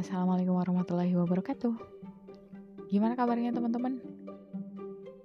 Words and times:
Assalamualaikum 0.00 0.56
warahmatullahi 0.56 1.12
wabarakatuh. 1.12 1.76
Gimana 2.88 3.20
kabarnya 3.20 3.52
teman-teman? 3.52 4.00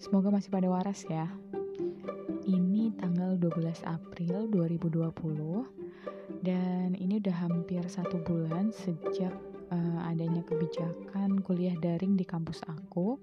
Semoga 0.04 0.28
masih 0.28 0.52
pada 0.52 0.68
waras 0.68 1.08
ya. 1.08 1.32
Ini 2.44 2.92
tanggal 3.00 3.40
12 3.40 3.72
April 3.88 4.52
2020 4.52 6.44
dan 6.44 6.92
ini 6.92 7.24
udah 7.24 7.36
hampir 7.48 7.88
satu 7.88 8.20
bulan 8.20 8.76
sejak 8.76 9.32
uh, 9.72 10.12
adanya 10.12 10.44
kebijakan 10.44 11.40
kuliah 11.40 11.80
daring 11.80 12.20
di 12.20 12.28
kampus 12.28 12.60
aku 12.68 13.16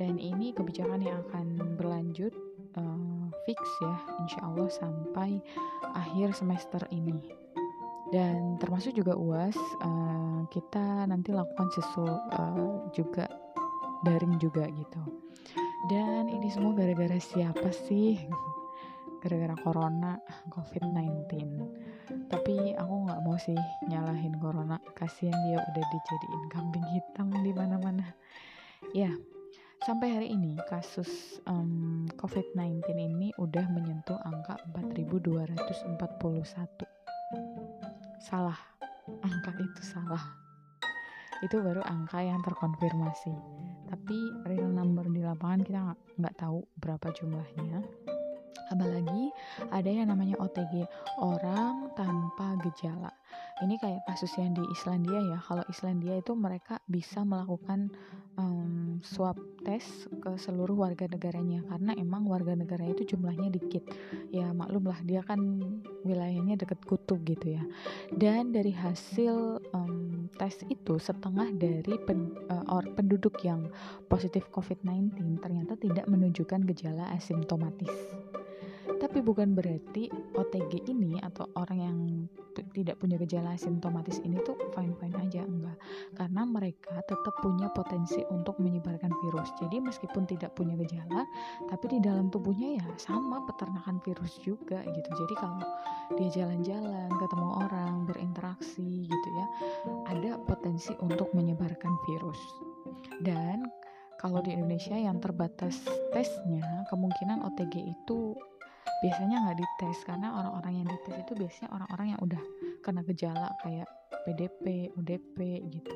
dan 0.00 0.16
ini 0.16 0.56
kebijakan 0.56 1.04
yang 1.04 1.20
akan 1.28 1.76
berlanjut 1.76 2.32
uh, 2.80 3.28
fix 3.44 3.60
ya 3.84 4.00
insya 4.24 4.40
Allah 4.40 4.72
sampai 4.72 5.36
akhir 5.92 6.32
semester 6.32 6.80
ini 6.88 7.43
dan 8.14 8.54
termasuk 8.62 8.94
juga 8.94 9.18
uas 9.18 9.58
uh, 9.82 10.46
kita 10.54 11.02
nanti 11.10 11.34
lakukan 11.34 11.66
sesuatu 11.74 12.14
uh, 12.30 12.86
juga 12.94 13.26
daring 14.06 14.38
juga 14.38 14.70
gitu. 14.70 15.02
Dan 15.90 16.30
ini 16.30 16.46
semua 16.46 16.78
gara-gara 16.78 17.18
siapa 17.18 17.74
sih? 17.74 18.14
Gara-gara 19.26 19.58
corona 19.58 20.14
covid-19 20.54 21.26
tapi 22.28 22.76
aku 22.76 22.94
nggak 23.08 23.22
mau 23.26 23.34
sih 23.34 23.58
nyalahin 23.90 24.38
corona. 24.38 24.78
Kasihan 24.94 25.34
dia 25.50 25.58
udah 25.58 25.84
dijadiin 25.90 26.44
kambing 26.54 26.86
hitam 26.94 27.34
di 27.42 27.50
mana-mana. 27.50 28.14
Ya 28.94 29.10
sampai 29.82 30.16
hari 30.16 30.28
ini 30.32 30.56
kasus 30.70 31.42
um, 31.50 32.06
covid-19 32.16 32.80
ini 32.94 33.34
udah 33.36 33.66
menyentuh 33.68 34.16
angka 34.22 34.56
4241 34.72 37.03
salah. 38.24 38.56
Angka 39.20 39.52
itu 39.60 39.82
salah. 39.84 40.24
Itu 41.44 41.60
baru 41.60 41.84
angka 41.84 42.24
yang 42.24 42.40
terkonfirmasi. 42.40 43.36
Tapi 43.84 44.18
real 44.48 44.72
number 44.72 45.04
di 45.12 45.20
lapangan 45.20 45.60
kita 45.60 45.80
nggak 46.16 46.36
tahu 46.40 46.64
berapa 46.80 47.12
jumlahnya. 47.12 47.84
Apalagi 48.72 49.28
ada 49.68 49.90
yang 49.92 50.08
namanya 50.08 50.40
OTG 50.40 50.88
orang 51.20 51.92
tanpa 51.92 52.56
gejala 52.64 53.12
ini 53.62 53.78
kayak 53.78 54.02
kasus 54.10 54.34
yang 54.34 54.50
di 54.50 54.66
Islandia 54.66 55.22
ya 55.22 55.38
kalau 55.38 55.62
Islandia 55.70 56.18
itu 56.18 56.34
mereka 56.34 56.82
bisa 56.90 57.22
melakukan 57.22 57.94
um, 58.34 58.98
swab 58.98 59.38
test 59.62 60.10
ke 60.18 60.34
seluruh 60.34 60.74
warga 60.74 61.06
negaranya 61.06 61.62
karena 61.70 61.94
emang 61.94 62.26
warga 62.26 62.58
negara 62.58 62.82
itu 62.82 63.14
jumlahnya 63.14 63.54
dikit. 63.54 63.86
Ya 64.34 64.50
maklum 64.50 64.90
lah 64.90 64.98
dia 65.06 65.22
kan 65.22 65.38
wilayahnya 66.02 66.58
deket 66.58 66.82
kutub 66.82 67.22
gitu 67.22 67.54
ya. 67.54 67.62
Dan 68.10 68.50
dari 68.50 68.74
hasil 68.74 69.62
um, 69.70 70.26
tes 70.34 70.66
itu 70.66 70.98
setengah 70.98 71.54
dari 71.54 71.94
pen, 72.02 72.34
uh, 72.50 72.66
or, 72.74 72.82
penduduk 72.98 73.38
yang 73.46 73.70
positif 74.10 74.50
COVID-19 74.50 75.38
ternyata 75.38 75.78
tidak 75.78 76.10
menunjukkan 76.10 76.66
gejala 76.74 77.06
asimptomatis 77.14 77.90
tapi 79.00 79.24
bukan 79.24 79.56
berarti 79.56 80.12
OTG 80.36 80.88
ini 80.92 81.16
atau 81.20 81.48
orang 81.56 81.78
yang 81.80 81.98
tidak 82.70 83.02
punya 83.02 83.18
gejala 83.18 83.58
simptomatis 83.58 84.22
ini 84.22 84.38
tuh 84.46 84.54
fine-fine 84.76 85.16
aja 85.18 85.42
enggak. 85.42 85.74
Karena 86.14 86.46
mereka 86.46 87.02
tetap 87.08 87.34
punya 87.42 87.66
potensi 87.74 88.22
untuk 88.30 88.60
menyebarkan 88.62 89.10
virus. 89.26 89.50
Jadi 89.58 89.82
meskipun 89.82 90.28
tidak 90.28 90.54
punya 90.54 90.78
gejala 90.78 91.26
tapi 91.66 91.86
di 91.90 91.98
dalam 91.98 92.30
tubuhnya 92.30 92.78
ya 92.78 92.86
sama 93.00 93.42
peternakan 93.48 93.98
virus 94.06 94.38
juga 94.46 94.84
gitu. 94.86 95.10
Jadi 95.10 95.34
kalau 95.34 95.64
dia 96.14 96.28
jalan-jalan 96.30 97.10
ketemu 97.18 97.50
orang 97.66 97.94
berinteraksi 98.06 99.08
gitu 99.08 99.28
ya 99.34 99.46
ada 100.12 100.32
potensi 100.46 100.94
untuk 101.02 101.32
menyebarkan 101.34 101.92
virus. 102.06 102.38
Dan 103.24 103.66
kalau 104.20 104.40
di 104.40 104.56
Indonesia 104.56 104.96
yang 104.96 105.20
terbatas 105.20 105.84
tesnya 106.14 106.86
kemungkinan 106.88 107.44
OTG 107.44 107.92
itu 107.92 108.32
biasanya 109.04 109.36
nggak 109.44 109.58
dites 109.60 109.98
karena 110.04 110.28
orang-orang 110.32 110.82
yang 110.82 110.88
dites 110.88 111.16
itu 111.16 111.32
biasanya 111.36 111.68
orang-orang 111.76 112.06
yang 112.16 112.20
udah 112.24 112.42
kena 112.80 113.02
gejala 113.04 113.48
kayak 113.60 113.88
PDP, 114.24 114.88
UDP 114.96 115.38
gitu. 115.68 115.94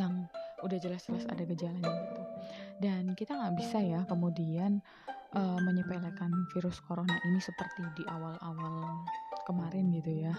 Yang 0.00 0.28
udah 0.64 0.78
jelas-jelas 0.80 1.24
ada 1.28 1.44
gejalanya 1.44 1.88
gitu. 1.88 2.22
Dan 2.80 3.12
kita 3.12 3.36
nggak 3.36 3.56
bisa 3.60 3.78
ya 3.80 4.04
kemudian 4.08 4.80
uh, 5.36 5.60
menyepelekan 5.60 6.32
virus 6.52 6.80
corona 6.84 7.16
ini 7.28 7.40
seperti 7.40 7.84
di 7.96 8.04
awal-awal 8.08 9.04
kemarin 9.44 9.92
gitu 9.92 10.12
ya. 10.26 10.34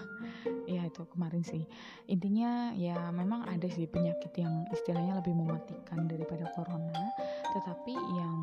Ya 0.66 0.82
itu 0.86 1.06
kemarin 1.10 1.46
sih. 1.46 1.64
Intinya 2.10 2.74
ya 2.74 2.98
memang 3.14 3.46
ada 3.46 3.66
sih 3.70 3.86
penyakit 3.86 4.34
yang 4.38 4.66
istilahnya 4.74 5.18
lebih 5.22 5.38
mematikan 5.38 6.10
daripada 6.10 6.50
corona 6.52 7.14
tetapi 7.48 7.94
yang 7.96 8.38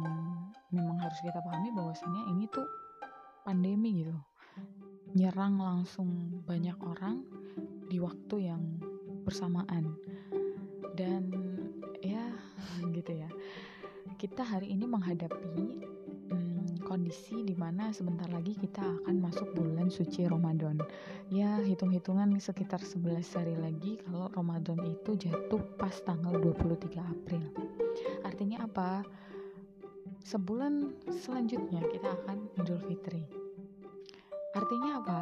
memang 0.75 0.99
harus 0.99 1.19
kita 1.23 1.39
pahami 1.39 1.71
bahwasanya 1.71 2.27
ini 2.35 2.51
tuh 2.51 2.67
pandemi 3.47 4.03
gitu. 4.03 4.11
Nyerang 5.15 5.63
langsung 5.63 6.41
banyak 6.43 6.75
orang 6.83 7.23
di 7.87 8.03
waktu 8.03 8.51
yang 8.51 8.61
bersamaan. 9.23 9.95
Dan 10.99 11.31
ya 12.03 12.35
gitu 12.97 13.11
ya. 13.15 13.29
Kita 14.19 14.43
hari 14.43 14.75
ini 14.75 14.83
menghadapi 14.83 15.57
hmm, 16.31 16.83
kondisi 16.83 17.43
di 17.43 17.55
mana 17.55 17.91
sebentar 17.95 18.27
lagi 18.31 18.55
kita 18.55 18.81
akan 19.03 19.15
masuk 19.19 19.55
bulan 19.55 19.87
suci 19.87 20.27
Ramadan. 20.27 20.79
Ya 21.31 21.59
hitung-hitungan 21.63 22.35
sekitar 22.41 22.83
11 22.83 23.23
hari 23.37 23.55
lagi 23.55 23.99
kalau 24.03 24.27
Ramadan 24.33 24.79
itu 24.83 25.15
jatuh 25.15 25.61
pas 25.79 25.93
tanggal 26.03 26.35
23 26.39 26.99
April. 27.01 27.43
Artinya 28.23 28.67
apa 28.67 29.03
sebulan 30.25 31.05
selanjutnya 31.21 31.85
kita 31.93 32.09
akan 32.09 32.49
Idul 32.57 32.81
Fitri. 32.89 33.21
Artinya 34.57 34.97
apa? 34.97 35.21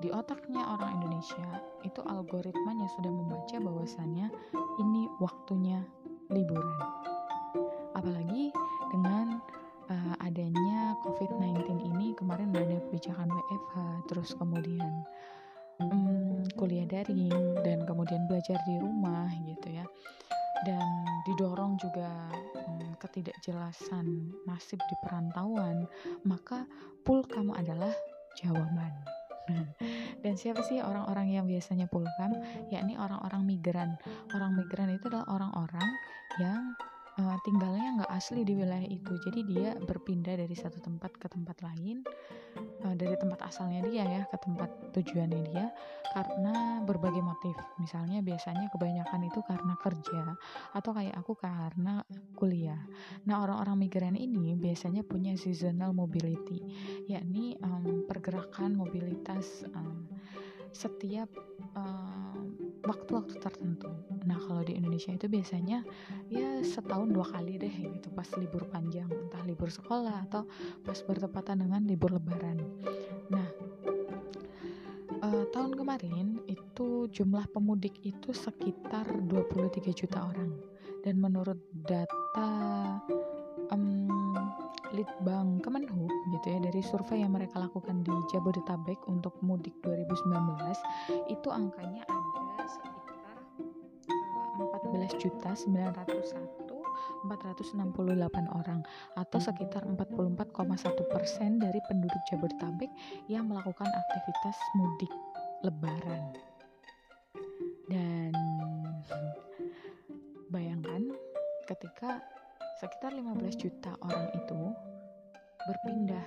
Di 0.00 0.08
otaknya 0.08 0.64
orang 0.64 0.96
Indonesia 0.96 1.60
itu 1.84 2.00
algoritmanya 2.00 2.88
sudah 2.96 3.12
membaca 3.12 3.56
bahwasannya 3.60 4.32
ini 4.80 5.12
waktunya 5.20 5.84
liburan. 6.32 6.80
Apalagi 7.92 8.48
dengan 8.88 9.44
uh, 9.92 10.16
adanya 10.24 10.96
COVID-19 11.04 11.84
ini 11.84 12.16
kemarin 12.16 12.48
ada 12.56 12.80
kebijakan 12.88 13.28
WFH, 13.28 13.76
terus 14.08 14.32
kemudian 14.32 15.04
um, 15.84 16.40
kuliah 16.56 16.88
daring 16.88 17.60
dan 17.60 17.84
kemudian 17.84 18.24
belajar 18.24 18.56
di 18.64 18.80
rumah 18.80 19.28
gitu 19.44 19.68
ya 19.68 19.84
dan 20.64 20.86
didorong 21.28 21.76
juga 21.76 22.08
ketidakjelasan 23.14 24.34
nasib 24.42 24.82
di 24.90 24.96
perantauan, 24.98 25.86
maka 26.26 26.66
pool 27.06 27.22
kamu 27.22 27.54
adalah 27.54 27.94
jawaban. 28.42 28.90
Dan 30.24 30.34
siapa 30.34 30.66
sih 30.66 30.82
orang-orang 30.82 31.30
yang 31.30 31.46
biasanya 31.46 31.86
pulkam? 31.86 32.34
Yakni 32.74 32.98
orang-orang 32.98 33.46
migran. 33.46 33.94
Orang 34.34 34.58
migran 34.58 34.90
itu 34.90 35.06
adalah 35.06 35.30
orang-orang 35.30 35.86
yang 36.42 36.74
uh, 37.20 37.38
tinggalnya 37.46 38.02
nggak 38.02 38.12
asli 38.12 38.42
di 38.42 38.54
wilayah 38.56 38.86
itu. 38.86 39.14
Jadi 39.22 39.40
dia 39.46 39.76
berpindah 39.78 40.34
dari 40.38 40.54
satu 40.54 40.78
tempat 40.82 41.14
ke 41.18 41.26
tempat 41.30 41.62
lain 41.62 42.02
uh, 42.86 42.94
dari 42.94 43.14
tempat 43.18 43.40
asalnya 43.46 43.84
dia 43.86 44.04
ya 44.04 44.22
ke 44.26 44.36
tempat 44.38 44.70
tujuannya 44.94 45.42
dia 45.50 45.66
karena 46.14 46.82
berbagai 46.82 47.22
motif. 47.22 47.56
Misalnya 47.78 48.22
biasanya 48.22 48.70
kebanyakan 48.70 49.20
itu 49.26 49.40
karena 49.46 49.74
kerja 49.78 50.22
atau 50.74 50.90
kayak 50.94 51.14
aku 51.18 51.34
karena 51.38 52.02
kuliah. 52.34 52.80
Nah 53.26 53.42
orang-orang 53.42 53.86
migran 53.86 54.16
ini 54.18 54.54
biasanya 54.58 55.06
punya 55.06 55.34
seasonal 55.38 55.94
mobility 55.94 56.62
yakni 57.06 57.58
um, 57.62 58.06
pergerakan 58.06 58.74
mobilitas 58.78 59.66
um, 59.74 60.06
setiap 60.74 61.30
waktu-waktu 62.84 63.40
tertentu. 63.40 63.88
Nah 64.28 64.36
kalau 64.44 64.60
di 64.64 64.76
Indonesia 64.76 65.12
itu 65.12 65.26
biasanya 65.28 65.84
ya 66.28 66.60
setahun 66.60 67.10
dua 67.10 67.24
kali 67.24 67.56
deh 67.56 67.72
gitu 67.72 68.08
pas 68.12 68.28
libur 68.36 68.68
panjang, 68.68 69.08
entah 69.08 69.42
libur 69.44 69.72
sekolah 69.72 70.28
atau 70.30 70.44
pas 70.84 70.96
bertepatan 71.00 71.64
dengan 71.64 71.82
libur 71.84 72.12
Lebaran. 72.12 72.60
Nah 73.32 73.48
uh, 75.24 75.44
tahun 75.50 75.72
kemarin 75.74 76.44
itu 76.46 77.08
jumlah 77.08 77.48
pemudik 77.50 77.96
itu 78.04 78.30
sekitar 78.36 79.08
23 79.08 79.92
juta 79.96 80.28
orang 80.28 80.52
dan 81.04 81.20
menurut 81.20 81.60
data 81.84 82.48
um, 83.72 84.08
Litbang 84.94 85.58
Kemenhub 85.58 86.12
gitu 86.38 86.46
ya 86.54 86.58
dari 86.62 86.78
survei 86.78 87.26
yang 87.26 87.34
mereka 87.34 87.58
lakukan 87.58 88.06
di 88.06 88.14
Jabodetabek 88.30 89.02
untuk 89.10 89.34
mudik 89.42 89.74
2019 89.82 91.34
itu 91.34 91.48
angkanya 91.50 92.06
ada 92.06 92.23
14 94.94 95.18
juta 95.18 95.50
901 95.58 96.70
468 97.26 97.90
orang 98.54 98.80
atau 99.18 99.38
sekitar 99.42 99.82
44,1 99.88 100.54
persen 101.10 101.58
dari 101.58 101.80
penduduk 101.90 102.22
Jabodetabek 102.30 102.92
yang 103.26 103.50
melakukan 103.50 103.88
aktivitas 103.90 104.56
mudik 104.78 105.12
lebaran. 105.64 106.36
Dan 107.88 108.32
Bayangkan 110.54 111.10
ketika 111.66 112.22
sekitar 112.78 113.10
15 113.10 113.58
juta 113.58 113.90
orang 114.06 114.30
itu 114.38 114.70
berpindah 115.66 116.26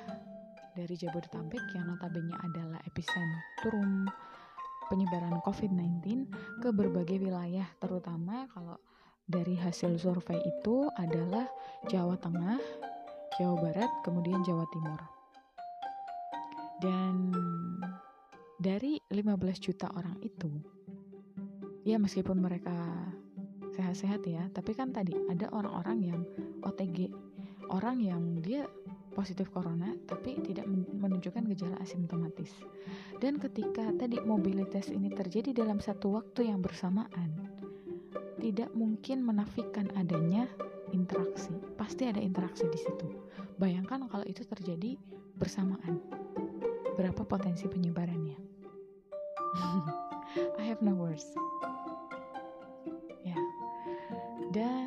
dari 0.76 1.00
Jabodetabek 1.00 1.64
yang 1.72 1.88
notabene 1.88 2.36
adalah 2.44 2.76
epicentrum 2.84 4.04
penyebaran 4.88 5.40
COVID-19 5.44 6.28
ke 6.64 6.70
berbagai 6.72 7.20
wilayah 7.22 7.68
terutama 7.80 8.48
kalau 8.52 8.80
dari 9.28 9.60
hasil 9.60 10.00
survei 10.00 10.40
itu 10.40 10.88
adalah 10.96 11.52
Jawa 11.92 12.16
Tengah, 12.16 12.60
Jawa 13.36 13.56
Barat, 13.60 13.92
kemudian 14.08 14.40
Jawa 14.48 14.64
Timur. 14.72 15.00
Dan 16.80 17.36
dari 18.56 19.04
15 19.12 19.60
juta 19.60 19.92
orang 19.92 20.16
itu 20.24 20.48
ya 21.84 22.00
meskipun 22.00 22.40
mereka 22.40 22.76
sehat-sehat 23.76 24.24
ya, 24.26 24.48
tapi 24.52 24.74
kan 24.74 24.96
tadi 24.96 25.14
ada 25.28 25.52
orang-orang 25.54 26.00
yang 26.02 26.22
OTG, 26.66 27.12
orang 27.70 28.02
yang 28.02 28.40
dia 28.42 28.66
positif 29.18 29.50
corona 29.50 29.98
tapi 30.06 30.38
tidak 30.46 30.70
menunjukkan 30.70 31.50
gejala 31.50 31.82
asimptomatis. 31.82 32.54
Dan 33.18 33.42
ketika 33.42 33.90
tadi 33.98 34.22
mobilitas 34.22 34.94
ini 34.94 35.10
terjadi 35.10 35.58
dalam 35.58 35.82
satu 35.82 36.22
waktu 36.22 36.54
yang 36.54 36.62
bersamaan, 36.62 37.34
tidak 38.38 38.70
mungkin 38.78 39.26
menafikan 39.26 39.90
adanya 39.98 40.46
interaksi. 40.94 41.50
Pasti 41.74 42.06
ada 42.06 42.22
interaksi 42.22 42.70
di 42.70 42.78
situ. 42.78 43.10
Bayangkan 43.58 44.06
kalau 44.06 44.24
itu 44.30 44.46
terjadi 44.46 44.94
bersamaan. 45.42 45.98
Berapa 46.94 47.26
potensi 47.26 47.66
penyebarannya? 47.66 48.38
I 50.62 50.64
have 50.70 50.86
no 50.86 50.94
words. 50.94 51.34
dan 54.58 54.87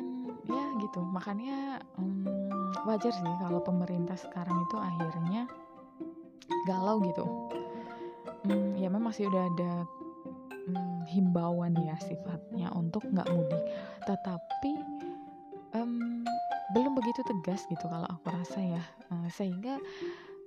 gitu. 0.91 1.07
Makanya 1.07 1.79
um, 1.95 2.27
wajar 2.83 3.15
sih 3.15 3.23
kalau 3.39 3.63
pemerintah 3.63 4.19
sekarang 4.19 4.59
itu 4.67 4.75
akhirnya 4.75 5.47
galau 6.67 6.99
gitu. 7.07 7.23
Um, 8.51 8.75
ya 8.75 8.91
memang 8.91 9.15
masih 9.15 9.31
udah 9.31 9.43
ada 9.55 9.73
um, 10.67 11.07
himbauan 11.07 11.79
ya 11.79 11.95
sifatnya 12.03 12.67
untuk 12.75 13.07
nggak 13.07 13.31
mudik. 13.31 13.63
Tetapi 14.03 14.71
um, 15.79 16.27
belum 16.75 16.91
begitu 16.99 17.23
tegas 17.23 17.63
gitu 17.71 17.87
kalau 17.87 18.11
aku 18.11 18.27
rasa 18.27 18.59
ya. 18.59 18.83
Uh, 19.07 19.31
sehingga 19.31 19.79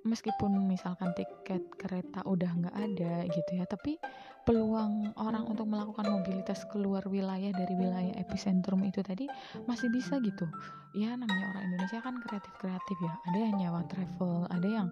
meskipun 0.05 0.69
misalkan 0.69 1.17
tiket 1.17 1.65
kereta 1.81 2.21
udah 2.29 2.51
nggak 2.53 2.77
ada 2.77 3.25
gitu 3.33 3.51
ya 3.57 3.65
tapi 3.65 3.97
peluang 4.45 5.17
orang 5.17 5.49
untuk 5.49 5.65
melakukan 5.65 6.05
mobilitas 6.05 6.69
keluar 6.69 7.01
wilayah 7.09 7.49
dari 7.49 7.75
wilayah 7.81 8.13
epicentrum 8.21 8.85
itu 8.85 9.01
tadi 9.01 9.25
masih 9.65 9.89
bisa 9.89 10.21
gitu. 10.21 10.45
Ya 10.93 11.17
namanya 11.17 11.57
orang 11.57 11.65
Indonesia 11.73 11.99
kan 12.05 12.21
kreatif-kreatif 12.21 12.97
ya. 13.01 13.13
Ada 13.33 13.39
yang 13.41 13.55
nyawa 13.57 13.81
travel 13.89 14.45
ada 14.53 14.69
yang 14.69 14.89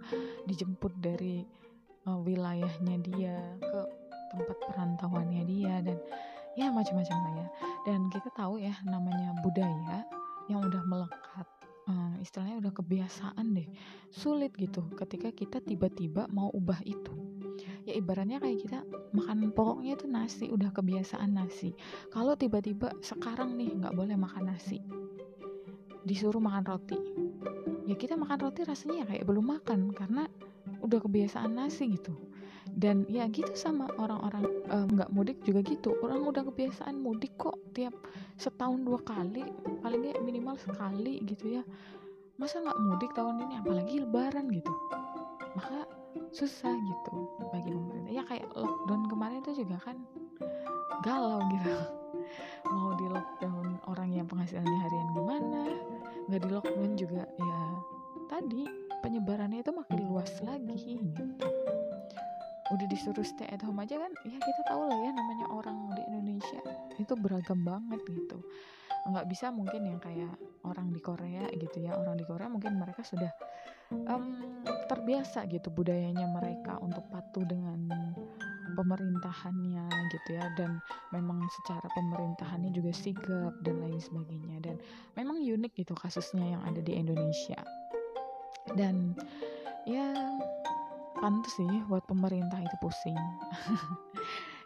dijemput 0.49 0.97
dari 1.05 1.45
uh, 2.09 2.17
wilayahnya 2.25 2.97
dia 3.05 3.37
ke 3.61 3.81
tempat 4.33 4.57
perantauannya 4.73 5.45
dia 5.45 5.85
dan 5.85 6.01
ya 6.57 6.73
macam-macam 6.73 7.17
lah 7.29 7.35
ya. 7.45 7.49
Dan 7.85 8.09
kita 8.09 8.33
tahu 8.33 8.57
ya 8.57 8.73
namanya 8.89 9.37
budaya 9.45 10.09
yang 10.49 10.65
udah 10.65 10.83
melekat 10.89 11.47
uh, 11.89 12.15
istilahnya 12.23 12.63
udah 12.63 12.73
kebiasaan 12.75 13.47
deh 13.57 13.69
sulit 14.13 14.55
gitu 14.59 14.85
ketika 14.99 15.33
kita 15.35 15.59
tiba-tiba 15.63 16.29
mau 16.31 16.51
ubah 16.53 16.83
itu. 16.87 17.13
Ya 17.83 17.99
ibaratnya 17.99 18.39
kayak 18.39 18.59
kita 18.63 18.79
makan 19.11 19.51
pokoknya 19.51 19.99
itu 19.99 20.07
nasi 20.07 20.47
udah 20.49 20.71
kebiasaan 20.71 21.35
nasi. 21.35 21.75
Kalau 22.15 22.39
tiba-tiba 22.39 22.95
sekarang 23.03 23.59
nih 23.59 23.75
nggak 23.75 23.95
boleh 23.95 24.15
makan 24.15 24.55
nasi 24.55 24.79
disuruh 26.03 26.43
makan 26.43 26.67
roti. 26.67 26.99
Ya 27.87 27.99
kita 27.99 28.15
makan 28.15 28.39
roti 28.51 28.63
rasanya 28.63 29.03
ya 29.03 29.05
kayak 29.07 29.25
belum 29.27 29.47
makan 29.59 29.91
karena 29.95 30.31
udah 30.83 30.99
kebiasaan 31.03 31.55
nasi 31.59 31.95
gitu 31.95 32.15
dan 32.73 33.05
ya 33.11 33.27
gitu 33.29 33.53
sama 33.53 33.91
orang-orang 33.99 34.47
nggak 34.69 35.11
um, 35.11 35.15
mudik 35.15 35.39
juga 35.43 35.61
gitu. 35.67 35.99
Orang 36.01 36.25
udah 36.27 36.47
kebiasaan 36.47 36.99
mudik 36.99 37.35
kok 37.37 37.59
tiap 37.77 37.93
setahun 38.39 38.83
dua 38.83 39.01
kali 39.03 39.45
palingnya 39.83 40.19
minimal 40.23 40.57
sekali 40.57 41.21
gitu 41.27 41.61
ya. 41.61 41.63
Masa 42.41 42.63
nggak 42.63 42.79
mudik 42.81 43.11
tahun 43.13 43.45
ini? 43.45 43.55
Apalagi 43.61 43.95
lebaran 44.03 44.47
gitu. 44.51 44.73
Maka 45.59 45.85
susah 46.33 46.73
gitu 46.73 47.15
bagi 47.53 47.71
pemerintah. 47.73 48.13
Ya 48.13 48.23
kayak 48.25 48.49
lockdown 48.57 49.03
kemarin 49.13 49.45
itu 49.45 49.65
juga 49.65 49.77
kan 49.83 49.97
galau 51.05 51.43
gitu. 51.53 51.75
Mau 52.73 52.97
di 52.97 53.07
lockdown 53.11 53.83
orang 53.91 54.09
yang 54.17 54.27
penghasilannya 54.31 54.79
harian 54.89 55.09
gimana? 55.13 55.63
Nggak 56.31 56.41
di 56.41 56.49
lockdown 56.49 56.93
juga 56.97 57.23
ya 57.27 57.61
tadi 58.33 58.65
penyebarannya 59.05 59.61
itu 59.61 59.77
makin 59.77 60.09
luas 60.09 60.33
lagi 60.41 60.97
gitu 60.97 61.25
udah 62.71 62.87
disuruh 62.87 63.27
stay 63.27 63.49
at 63.51 63.59
home 63.65 63.83
aja 63.83 63.99
kan? 63.99 64.13
Ya 64.23 64.39
kita 64.39 64.63
tahu 64.71 64.87
lah 64.87 64.99
ya 65.03 65.11
namanya 65.11 65.47
orang 65.51 65.79
di 65.99 66.03
Indonesia. 66.07 66.61
Itu 67.01 67.19
beragam 67.19 67.67
banget 67.67 67.99
gitu. 68.07 68.39
Nggak 69.11 69.27
bisa 69.27 69.51
mungkin 69.51 69.83
yang 69.83 69.99
kayak 69.99 70.31
orang 70.63 70.95
di 70.95 71.03
Korea 71.03 71.51
gitu 71.51 71.83
ya. 71.83 71.99
Orang 71.99 72.15
di 72.15 72.25
Korea 72.25 72.47
mungkin 72.47 72.79
mereka 72.79 73.03
sudah 73.03 73.35
um, 74.07 74.39
terbiasa 74.87 75.51
gitu 75.51 75.75
budayanya 75.75 76.31
mereka 76.31 76.79
untuk 76.79 77.03
patuh 77.11 77.43
dengan 77.43 77.91
pemerintahannya 78.79 79.91
gitu 80.15 80.31
ya. 80.39 80.47
Dan 80.55 80.79
memang 81.11 81.43
secara 81.61 81.91
pemerintahannya 81.99 82.71
juga 82.71 82.95
sigap 82.95 83.59
dan 83.67 83.83
lain 83.83 83.99
sebagainya. 83.99 84.63
Dan 84.63 84.77
memang 85.19 85.43
unik 85.43 85.83
gitu 85.83 85.99
kasusnya 85.99 86.55
yang 86.55 86.63
ada 86.63 86.79
di 86.79 86.95
Indonesia. 86.95 87.59
Dan 88.79 89.19
ya 89.83 90.15
pantas 91.23 91.55
sih 91.55 91.71
buat 91.87 92.03
pemerintah 92.11 92.59
itu 92.59 92.77
pusing. 92.83 93.19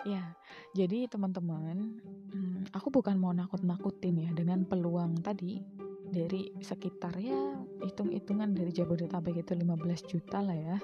Ya 0.06 0.22
jadi 0.70 1.10
teman-teman 1.10 1.98
hmm, 2.30 2.70
aku 2.70 2.94
bukan 2.94 3.18
mau 3.18 3.34
nakut-nakutin 3.34 4.22
ya 4.22 4.30
dengan 4.30 4.62
peluang 4.62 5.18
tadi 5.18 5.58
dari 6.06 6.54
sekitar 6.62 7.18
ya 7.18 7.34
hitung-hitungan 7.82 8.54
dari 8.54 8.70
Jabodetabek 8.70 9.42
itu 9.42 9.58
15 9.58 10.06
juta 10.06 10.38
lah 10.46 10.54
ya. 10.54 10.78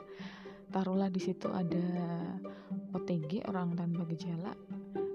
Taruhlah 0.75 1.07
di 1.07 1.23
situ 1.23 1.47
ada 1.55 1.87
OTG 2.99 3.47
orang 3.47 3.79
tanpa 3.79 4.03
gejala 4.11 4.57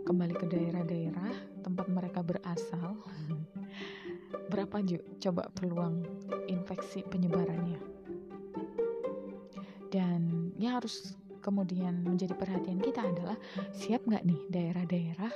kembali 0.08 0.40
ke 0.40 0.46
daerah-daerah 0.48 1.34
tempat 1.66 1.92
mereka 1.92 2.24
berasal. 2.24 2.96
Berapa 4.52 4.80
Ju, 4.88 5.04
coba 5.20 5.52
peluang 5.52 6.08
infeksi 6.48 7.04
penyebarannya. 7.04 7.82
Dan 9.92 10.27
yang 10.58 10.82
harus 10.82 11.16
kemudian 11.42 12.02
menjadi 12.04 12.34
perhatian 12.34 12.82
kita 12.82 13.06
adalah 13.06 13.38
siap 13.72 14.04
nggak 14.04 14.26
nih 14.26 14.42
daerah-daerah 14.52 15.32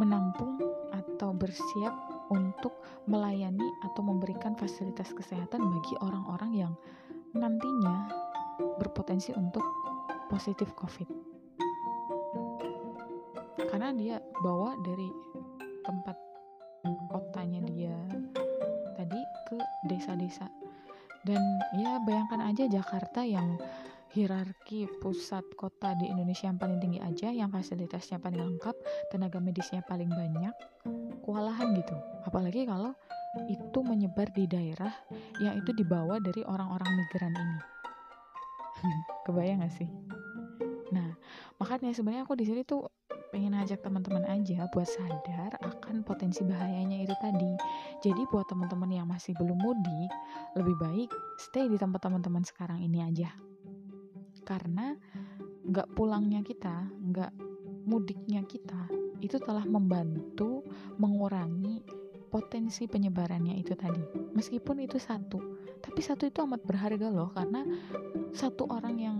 menampung 0.00 0.56
atau 0.94 1.36
bersiap 1.36 1.92
untuk 2.32 2.72
melayani 3.04 3.66
atau 3.84 4.00
memberikan 4.00 4.56
fasilitas 4.56 5.12
kesehatan 5.12 5.60
bagi 5.60 5.94
orang-orang 6.00 6.52
yang 6.56 6.72
nantinya 7.36 8.08
berpotensi 8.80 9.36
untuk 9.36 9.64
positif 10.32 10.72
COVID. 10.78 11.08
Karena 13.68 13.92
dia 13.92 14.16
bawa 14.40 14.76
dari 14.80 15.08
tempat 15.84 16.16
kotanya 17.12 17.60
dia 17.68 17.96
tadi 18.96 19.20
ke 19.48 19.58
desa-desa. 19.92 20.48
Dan 21.22 21.38
ya 21.78 22.02
bayangkan 22.02 22.50
aja 22.50 22.66
Jakarta 22.66 23.22
yang 23.22 23.60
hierarki 24.12 24.84
pusat 25.00 25.40
kota 25.56 25.96
di 25.96 26.04
Indonesia 26.12 26.44
yang 26.44 26.60
paling 26.60 26.76
tinggi 26.84 27.00
aja, 27.00 27.32
yang 27.32 27.48
fasilitasnya 27.48 28.20
paling 28.20 28.44
lengkap, 28.44 28.76
tenaga 29.08 29.40
medisnya 29.40 29.80
paling 29.88 30.12
banyak, 30.12 30.52
kewalahan 31.24 31.72
gitu. 31.72 31.96
Apalagi 32.28 32.68
kalau 32.68 32.92
itu 33.48 33.78
menyebar 33.80 34.28
di 34.36 34.44
daerah 34.44 34.92
yang 35.40 35.56
itu 35.56 35.72
dibawa 35.72 36.20
dari 36.20 36.44
orang-orang 36.44 36.92
migran 36.92 37.32
ini. 37.32 37.58
Kebayang 39.24 39.64
gak 39.64 39.72
sih? 39.80 39.88
Nah, 40.92 41.16
makanya 41.56 41.96
sebenarnya 41.96 42.28
aku 42.28 42.36
di 42.36 42.44
sini 42.44 42.68
tuh 42.68 42.84
pengen 43.32 43.56
ajak 43.56 43.80
teman-teman 43.80 44.28
aja 44.28 44.68
buat 44.76 44.84
sadar 44.84 45.56
akan 45.64 46.04
potensi 46.04 46.44
bahayanya 46.44 47.00
itu 47.00 47.16
tadi. 47.16 47.56
Jadi 48.04 48.28
buat 48.28 48.44
teman-teman 48.44 48.92
yang 48.92 49.08
masih 49.08 49.32
belum 49.40 49.56
mudik, 49.56 50.12
lebih 50.52 50.76
baik 50.76 51.08
stay 51.40 51.64
di 51.64 51.80
tempat 51.80 52.04
teman-teman 52.04 52.44
sekarang 52.44 52.84
ini 52.84 53.00
aja 53.00 53.32
karena 54.42 54.94
nggak 55.62 55.94
pulangnya 55.94 56.42
kita, 56.42 56.90
nggak 56.90 57.32
mudiknya 57.82 58.46
kita 58.46 58.86
itu 59.22 59.38
telah 59.38 59.62
membantu 59.62 60.66
mengurangi 60.98 61.82
potensi 62.26 62.90
penyebarannya 62.90 63.54
itu 63.54 63.78
tadi. 63.78 64.02
Meskipun 64.34 64.82
itu 64.82 64.98
satu, 64.98 65.38
tapi 65.78 66.00
satu 66.02 66.26
itu 66.26 66.42
amat 66.42 66.62
berharga 66.66 67.06
loh 67.10 67.30
karena 67.30 67.62
satu 68.34 68.66
orang 68.66 68.96
yang 68.98 69.18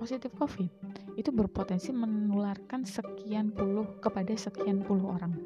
positif 0.00 0.32
COVID 0.32 0.72
itu 1.20 1.28
berpotensi 1.28 1.92
menularkan 1.92 2.88
sekian 2.88 3.52
puluh 3.52 4.00
kepada 4.00 4.32
sekian 4.32 4.80
puluh 4.80 5.12
orang 5.12 5.36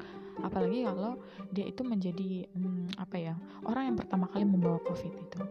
apalagi 0.43 0.87
kalau 0.87 1.19
dia 1.51 1.67
itu 1.67 1.83
menjadi 1.83 2.47
hmm, 2.55 2.95
apa 2.99 3.15
ya 3.19 3.35
orang 3.67 3.91
yang 3.91 3.97
pertama 3.99 4.31
kali 4.31 4.43
membawa 4.43 4.79
covid 4.83 5.11
itu 5.11 5.41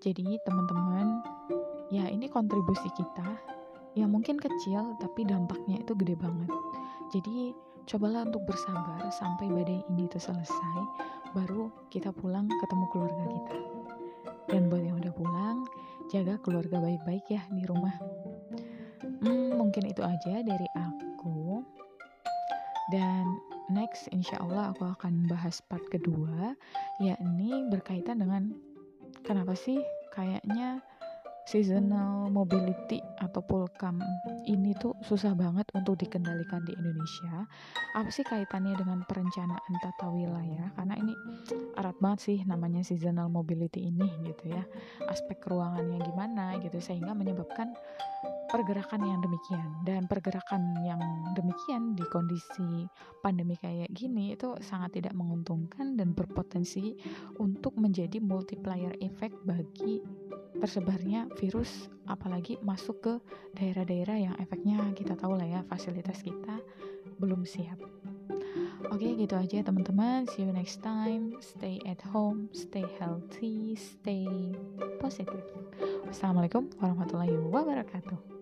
jadi 0.00 0.40
teman-teman 0.44 1.20
ya 1.88 2.08
ini 2.08 2.28
kontribusi 2.28 2.88
kita. 2.94 3.28
Ya 3.96 4.06
mungkin 4.06 4.38
kecil 4.38 4.94
tapi 5.00 5.26
dampaknya 5.26 5.82
itu 5.82 5.92
gede 5.96 6.14
banget. 6.14 6.52
Jadi 7.10 7.56
cobalah 7.88 8.28
untuk 8.28 8.44
bersabar 8.44 9.08
sampai 9.08 9.48
badai 9.48 9.80
ini 9.88 10.04
itu 10.04 10.20
selesai 10.20 10.80
baru 11.32 11.72
kita 11.88 12.12
pulang 12.12 12.46
ketemu 12.60 12.84
keluarga 12.92 13.24
kita. 13.26 13.56
Dan 14.48 14.72
buat 14.72 14.84
yang 14.84 14.96
udah 15.00 15.12
pulang 15.12 15.58
jaga 16.08 16.40
keluarga 16.40 16.80
baik-baik 16.80 17.24
ya 17.28 17.42
di 17.52 17.64
rumah. 17.68 17.96
Hmm, 19.20 19.56
mungkin 19.56 19.88
itu 19.88 20.00
aja 20.00 20.40
dari 20.40 20.68
aku. 20.76 21.60
Dan 22.88 23.36
next 23.68 24.08
insya 24.16 24.40
Allah 24.40 24.72
aku 24.72 24.88
akan 24.88 25.28
bahas 25.28 25.60
part 25.60 25.84
kedua 25.92 26.56
yakni 27.04 27.68
berkaitan 27.68 28.24
dengan 28.24 28.56
kenapa 29.20 29.52
sih 29.52 29.76
kayaknya 30.16 30.80
seasonal 31.48 32.28
mobility 32.28 33.00
atau 33.16 33.40
pulkam 33.40 33.96
ini 34.44 34.76
tuh 34.76 34.92
susah 35.00 35.32
banget 35.32 35.64
untuk 35.72 35.96
dikendalikan 35.96 36.60
di 36.68 36.76
Indonesia. 36.76 37.48
Apa 37.96 38.12
sih 38.12 38.20
kaitannya 38.20 38.76
dengan 38.76 39.00
perencanaan 39.08 39.72
tata 39.80 40.12
wilayah? 40.12 40.68
Karena 40.76 41.00
ini 41.00 41.16
erat 41.80 41.96
banget 42.04 42.20
sih 42.20 42.38
namanya 42.44 42.84
seasonal 42.84 43.32
mobility 43.32 43.88
ini 43.88 44.04
gitu 44.28 44.52
ya. 44.52 44.60
Aspek 45.08 45.40
ruangannya 45.48 46.04
gimana 46.04 46.60
gitu 46.60 46.84
sehingga 46.84 47.16
menyebabkan 47.16 47.72
pergerakan 48.48 49.04
yang 49.04 49.20
demikian 49.20 49.68
dan 49.84 50.08
pergerakan 50.08 50.72
yang 50.80 51.00
demikian 51.36 51.92
di 51.92 52.04
kondisi 52.08 52.88
pandemi 53.20 53.54
kayak 53.60 53.92
gini 53.92 54.32
itu 54.32 54.56
sangat 54.64 54.98
tidak 54.98 55.12
menguntungkan 55.12 55.94
dan 56.00 56.16
berpotensi 56.16 56.96
untuk 57.36 57.76
menjadi 57.76 58.18
multiplier 58.18 58.96
effect 59.04 59.36
bagi 59.44 60.00
tersebarnya 60.58 61.28
virus 61.38 61.92
apalagi 62.08 62.56
masuk 62.64 62.96
ke 63.04 63.14
daerah-daerah 63.54 64.16
yang 64.16 64.34
efeknya 64.40 64.80
kita 64.96 65.14
tahu 65.14 65.36
lah 65.36 65.46
ya 65.46 65.60
fasilitas 65.68 66.24
kita 66.24 66.58
belum 67.20 67.44
siap. 67.44 67.78
Oke, 68.88 69.10
gitu 69.18 69.34
aja 69.34 69.58
teman-teman. 69.66 70.24
See 70.30 70.46
you 70.46 70.54
next 70.54 70.80
time. 70.80 71.34
Stay 71.42 71.82
at 71.82 71.98
home, 72.14 72.46
stay 72.54 72.86
healthy, 72.96 73.74
stay 73.74 74.54
positive. 75.02 75.44
Wassalamualaikum 76.06 76.70
warahmatullahi 76.78 77.34
wabarakatuh. 77.50 78.37